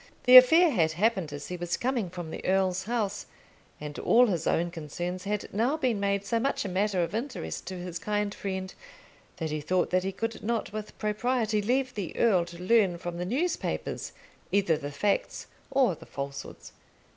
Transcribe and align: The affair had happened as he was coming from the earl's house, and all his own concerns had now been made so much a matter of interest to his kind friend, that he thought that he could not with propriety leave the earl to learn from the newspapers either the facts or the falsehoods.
The 0.23 0.35
affair 0.35 0.71
had 0.71 0.93
happened 0.93 1.31
as 1.31 1.49
he 1.49 1.57
was 1.57 1.77
coming 1.77 2.09
from 2.09 2.31
the 2.31 2.43
earl's 2.43 2.85
house, 2.85 3.27
and 3.79 3.99
all 3.99 4.25
his 4.25 4.47
own 4.47 4.71
concerns 4.71 5.25
had 5.25 5.53
now 5.53 5.77
been 5.77 5.99
made 5.99 6.25
so 6.25 6.39
much 6.39 6.65
a 6.65 6.69
matter 6.69 7.03
of 7.03 7.13
interest 7.13 7.67
to 7.67 7.77
his 7.77 7.99
kind 7.99 8.33
friend, 8.33 8.73
that 9.37 9.51
he 9.51 9.61
thought 9.61 9.91
that 9.91 10.03
he 10.03 10.11
could 10.11 10.41
not 10.41 10.73
with 10.73 10.97
propriety 10.97 11.61
leave 11.61 11.93
the 11.93 12.17
earl 12.17 12.45
to 12.45 12.63
learn 12.63 12.97
from 12.97 13.17
the 13.19 13.25
newspapers 13.25 14.11
either 14.51 14.75
the 14.75 14.89
facts 14.89 15.45
or 15.69 15.93
the 15.93 16.07
falsehoods. 16.07 16.71